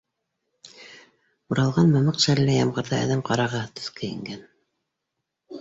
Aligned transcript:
Уралған 1.53 1.93
мамыҡ 1.97 2.17
шәле 2.25 2.45
лә 2.47 2.55
ямғырҙа 2.57 2.97
әҙәм 3.03 3.21
ҡарағыһыҙ 3.29 3.77
төҫкә 3.81 4.11
ингән 4.17 4.45